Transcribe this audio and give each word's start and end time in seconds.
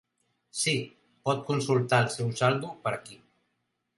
Si, 0.61 0.71
pot 1.29 1.43
consultar 1.51 2.01
el 2.05 2.09
seu 2.15 2.33
saldo 2.41 2.73
per 2.87 2.97
aquí. 2.97 3.21